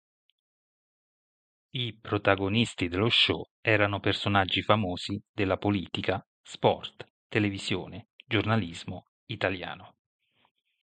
[1.73, 9.93] I protagonisti dello show erano personaggi famosi della politica, sport, televisione, giornalismo italiano.